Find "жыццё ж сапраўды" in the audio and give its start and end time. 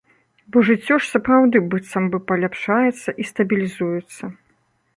0.69-1.61